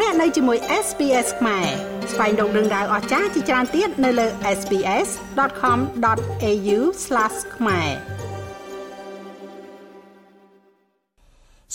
[0.00, 1.66] លោកអ្នកនៅជាមួយ SPS ខ្មែរ
[2.12, 4.26] ស្វែងរកដឹងដៅអស្ចារ្យជាច្រើនទៀតនៅលើ
[4.58, 6.78] SPS.com.au/
[7.56, 7.88] ខ្មែរ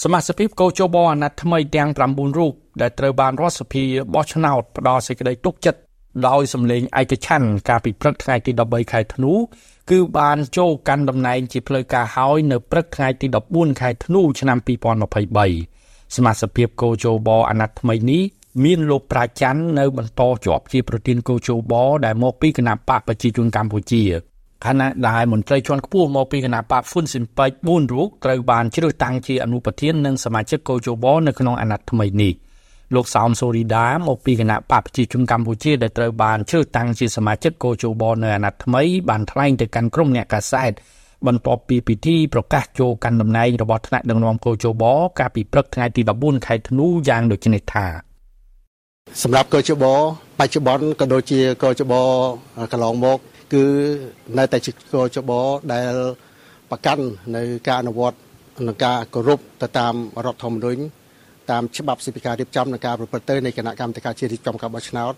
[0.03, 3.83] សមាជិកកោជបអាណត្តិថ្មីទាំង9រូបដែលត្រូវបានរដ្ឋសភា
[4.13, 5.79] បោះឆ្នោតផ្ដល់សេចក្តីទុកចិត្ត
[6.27, 9.33] ដោយសម្លេងឯកច្ឆ័ន្ទកាលពីព្រឹកថ្ងៃទី13ខែធ្នូ
[9.89, 15.78] គឺបានចូលកាន់តំណែងជាផ្លូវការហើយនៅព្រឹកថ្ងៃទី14ខែធ្នូឆ្នាំ2023
[16.15, 18.23] សមាជិកភាពកោជបអាណត្តិថ្មីនេះ
[18.63, 21.73] មានលោកប្រាច័ន្ទនៅបន្តជាប់ជាប្រធានកោជប
[22.05, 24.03] ដែលមកពីគណៈបកប្រជាជនកម្ពុជា
[24.65, 32.33] ខណៈដែលមន្ត្រីជាន់ខ្ពស់មកពីគណៈបកហ្វុនស៊ីមប៉ិច4រូបត្រូវបានជ្រើសតាំងជាអនុប្រធាននិងសមាជិកកោជបនៅក្នុងអាណត្តិថ្មីនេះ
[32.95, 40.71] លោកសោមសូរីដាមកពីគណៈបកប្រជាជនកម្ពុជាដែលត្រូវបានជ្រើសតាំងជាសមាជិកកោជបនៅអាណត្តិថ្មីបានថ្លែងទៅកាន់ក្រុមអ្នកកាសែត
[41.27, 44.83] បន្ទាប់ពីពិធីប្រកាសចូលកាន់តំណែងរបស់ថ្នាក់ដឹកនាំកោជប
[45.19, 47.85] កាលពីព្រឹកថ្ងៃទី14ខែធ្នូយ៉ាងដូចនេះថា
[49.23, 49.85] សម្រាប់កោជប
[50.39, 51.93] បច្ចុប្បន្នក៏ដូចជាកោជប
[52.71, 53.19] កន្លងមក
[53.53, 53.63] គឺ
[54.37, 55.31] នៅតែជាកោជប
[55.73, 55.93] ដែល
[56.69, 57.03] ប្រកាន់
[57.35, 58.17] នៅការអនុវត្ត
[58.67, 59.93] នឹងការគោរពទៅតាម
[60.25, 60.81] រដ្ឋធម្មនុញ្ញ
[61.51, 65.13] តាមច្បាប់សិទ្ធិការរៀបចំនិងការប្រព្រឹត្តទៅនៃគណៈកម្មាធិការជាតិរៀបចំការបោះឆ្នោត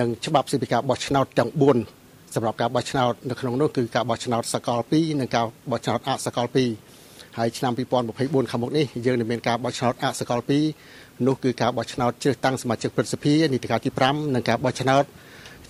[0.00, 1.99] និងច្បាប់សិទ្ធិការបោះឆ្នោតទាំង4
[2.34, 6.46] សម្រាប់ការបោះឆ្នោតនៅក្នុងនោះគឺការបោះឆ្នោតសកល2និងការបោះឆ្នោតអសកល
[6.92, 10.40] 2ហើយឆ្នាំ2024ខាងមុខនេះយើងនឹងមានការបោះឆ្នោតអសកល
[10.82, 15.04] 2នោះគឺការបោះឆ្នោតជ្រើសតាំងសមាជិកព្រឹទ្ធសភានីតិកាលទី5និងការបោះឆ្នោត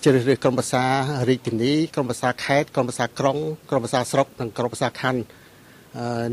[0.03, 0.83] ជ្រើសរើសក្រុមប្រឹក្សា
[1.29, 3.37] រាជធានីក្រុមប្រឹក្សាខេត្តក្រុមប្រឹក្សាក្រុង
[3.69, 5.21] ក្រុមប្រឹក្សាស្រុកនិងក្រុមប្រឹក្សាខណ្ឌ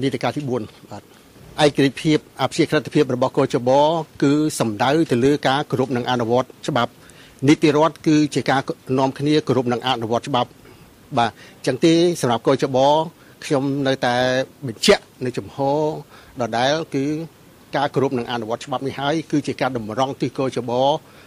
[0.03, 1.03] នីតិកាលទី4បាទ
[1.65, 3.71] ឯករាជ្យភាពអភិជាក្រិតភាពរបស់កោជប
[4.23, 6.93] គឺសំដៅទៅលើការគោរពនិងអនុវត្តច្បាប់
[7.47, 8.61] នីតិរដ្ឋគឺជាការ
[8.98, 10.50] នាំគ្នាគោរពនិងអនុវត្តច្បាប់
[11.19, 12.78] បាទអញ្ចឹងទេសម្រាប់កោចប
[13.44, 14.17] ខ្ញុំនៅតែ
[14.67, 15.56] បញ្ជាក់នៅចំហ
[16.41, 17.05] ដដែលគឺ
[17.77, 20.70] ការគោរពនិងអនុវត្តច្បាប់នេះហើយគឺជាការតម្រង់ទិសកោចប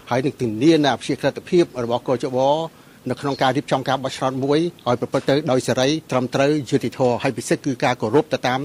[0.10, 2.38] ហើយនឹងធានានៅអភិជាក្រិតភាពរបស់កោចប
[3.10, 8.60] នៅក្នុងការរៀបចំការបោះឆ្នោតមួយឲ្យប្រព្រឹត្តទៅដោយសេរីត្រឹមត្រូវយុត្តិធម៌ហើយពិសេសគឺការគោរពទៅតាម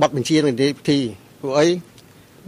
[0.00, 1.00] បទបញ្ជានៃនីតិវិធី
[1.40, 1.66] ព្រោះអី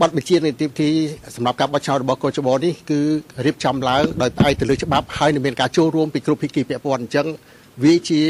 [0.03, 0.91] បទបញ្ជានៃទីទី
[1.37, 3.01] សម្រាប់ការបោះឆ្នោតរបស់កោជបនេះគឺ
[3.47, 7.27] រៀបចំឡើងដោយផ្អែកទៅលើច្បាប់ហើយនឹងមានការចូលរួមពីគ្រប់ភាគីពាក់ព័ន្ធអញ្ចឹង
[7.85, 8.21] វាជា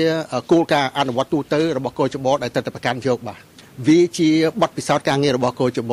[0.53, 3.39] គោលការណ៍អនុវត្តទូទៅរបស់កោជបដែលត្រូវតែប្រកាន់យកបាទ
[3.87, 4.31] វាជា
[4.61, 5.93] បទពិសោធន៍ការងាររបស់កោជប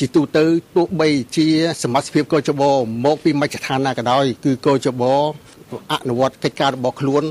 [0.00, 0.44] ជាទូទៅ
[0.76, 1.48] ទោះបីជា
[1.82, 2.62] សមាជិកភាពកោជប
[3.04, 5.02] មកពីមជ្ឈដ្ឋានណាក៏ដោយគឺកោជប
[5.92, 7.24] អនុវត្តកិច្ចការរបស់ខ្លួន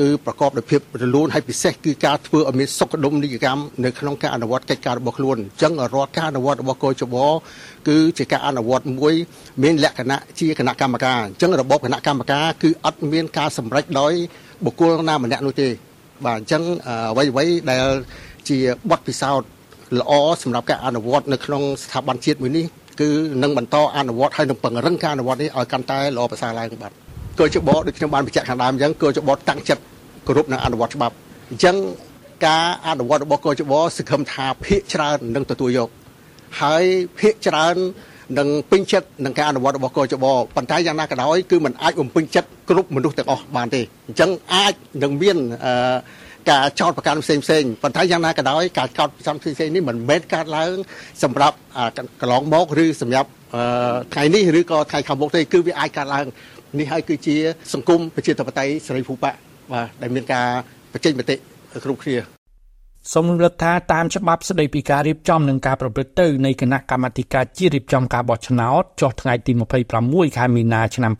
[0.00, 7.16] គឺប្រកបដោយភាពរលូនហើយពិសេសគឺការធ្វើឲ្យមានសុខដុមនីយកម្មនៅក្នុងការអនុវត្តកិច្ចការរបស់ខ្លួនអញ្ចឹងរាល់ការអនុវត្តរបស់កោជប
[7.88, 9.14] គឺជាការអនុវត្តមួយ
[9.62, 14.12] មានលក្ខណៈជាគណៈកម្មការអញ្ចឹងរបបគណៈកម្មការគឺអត់មានការសម្រេចដោយ
[14.64, 15.68] បុគ្គលណាម្នាក់នោះទេ
[16.24, 16.62] បាទអញ្ចឹង
[17.10, 17.86] អ្វីអ្វីដែល
[18.48, 18.58] ជា
[18.90, 19.48] បទពិសោធន៍
[20.00, 20.12] ល្អ
[20.42, 22.66] សម្រាប់ការអនុវត្តនៅក្នុងស្ថាប័នជាតិមួយនេះ
[23.00, 23.10] គឺ
[23.42, 27.03] នឹងបន្តអនុវត្តហើយនឹងពង្រឹងការអនុវត្តនេះឲ្យកាន់តែល្អប្រសើរឡើងបាទ
[27.40, 29.82] កោជបដូចខ្ញុំបានបញ្ជាក់ខាងដើមអញ្ចឹងកោជបតាំងចិត្ត
[30.26, 31.14] គោរពនិងអនុវត្តច្បាប់
[31.50, 31.76] អញ្ចឹង
[32.46, 35.88] ការអនុវត្តរបស់កោជបសង្ឃឹមថាភាកច្រើននឹងទទួលយក
[36.60, 36.84] ហើយ
[37.18, 37.76] ភាកច្រើន
[38.38, 40.24] នឹងពេញចិត្តនឹងការអនុវត្តរបស់កោជប
[40.56, 45.96] ប៉ុន្តែយ៉ាងណាក៏ដោយគឺมันអាចបំពេញចិត្តគ្រប់មនុស្សទាំងអស់បានទេអញ្ចឹងអាចនឹងមានអឺ
[46.50, 50.74] ការចោតប្រកាន់ផ្សេងផ្សេងប៉ុន្តែយ៉ាងណាក៏ដោយការចោតប្រកាន់ផ្សេងផ្សេងនេះមិនមែនកើតឡើង
[51.22, 51.56] សម្រាប់
[52.20, 53.30] កន្លងមកឬសម្រាប់
[54.14, 56.26] ថ្ងៃនេះឬក៏ថ្ងៃខាងមុខទេគឺវាអាចកើតឡើង
[56.78, 57.36] នេះហើយគឺជា
[57.74, 59.30] សង្គមប្រជាធិបតេយ្យសេរីភូប៉ា
[59.72, 60.46] បាទដែលមានការ
[60.92, 61.36] បញ្ចេញមតិ
[61.84, 62.16] គ្រប់គ្នា
[63.12, 69.52] សូមរំលឹកថាតាមច្បាប់ស្តីពីការរៀបចំនិងការប្រព្រឹត្តទៅនៃគណៈកម្មាធិការជាតិរៀបចំការបោះឆ្នោតចុះថ្ងៃទី
[69.94, 71.12] 26ខែមីនាឆ្នាំ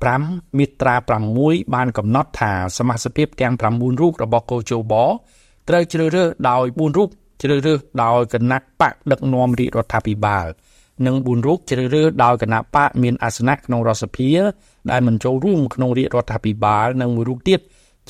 [0.00, 0.94] 2015មាត្រា
[1.34, 4.94] 6បានកំណត់ថាសមាជិកទាំង9រូបរបស់កោជប
[5.68, 7.08] ត្រូវជ្រើសរើសដោយ4រូប
[7.42, 10.46] ជ្រើសរើសដោយគណៈបកដឹកនាំរាជរដ្ឋាភិបាល
[11.06, 14.30] និង4រូបជ្រើសរើសដោយគណៈបកមានអាសនៈក្នុងរដ្ឋសភា
[14.90, 17.60] ដែលមិនចូលរួមក្នុងរាជរដ្ឋាភិបាលនិងមួយរូបទៀត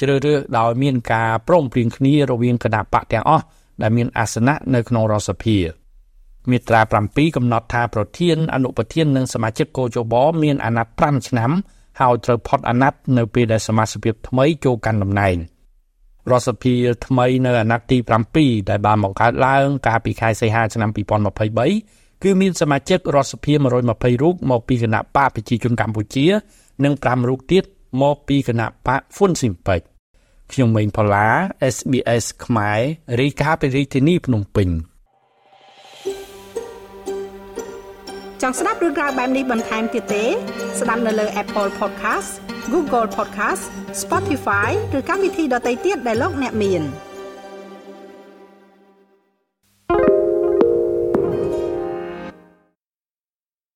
[0.01, 3.45] ជ្រើសរើសដោយមានការព្រមព្រៀងគ្នារវាងគណៈបកទាំងអស់
[3.83, 5.59] ដែលមានអាសនៈនៅក្នុងរដ្ឋសភា
[6.51, 11.51] មាត្រា7កំណត់ថាប្រធានអនុប្រធាននិងសមាជិកកោជបមានអាណត្តិ5ឆ្នាំ
[12.01, 15.37] ហើយត្រូវផុតអាណត្តិនៅពេលដែលសមាជិកថ្មីចូលកាន់តំណែង
[16.31, 16.75] រដ្ឋសភា
[17.07, 17.99] ថ្មីនៅអាណត្តិទី
[18.35, 23.53] 7ដែលបានបង្កើតឡើងកាលពីខែសីហាឆ្នាំ2023 គឺមានសមាជិករដ្ឋសភា
[23.89, 26.27] 120រូបមកពីគណៈបកប្រជាជនកម្ពុជា
[26.85, 27.65] និង5រូបទៀត
[28.03, 29.81] មកពីគណៈបកហ្វុនស៊ីមពេច
[30.53, 31.29] ខ្ញុំម៉េងផល្លា
[31.75, 32.81] SBS ខ្មែរ
[33.21, 34.69] រាយការណ៍ពីរាជធានីភ្នំពេញ
[38.43, 40.25] ចង់ស្ដាប់រឿងក្រៅបែបនេះបន្ថែមទៀតទេ
[40.81, 42.31] ស្ដាប់នៅលើ Apple Podcast
[42.73, 43.63] Google Podcast
[44.03, 46.85] Spotify ឬកម្មវិធីដទៃទៀតដែលលោកអ្នកមាន។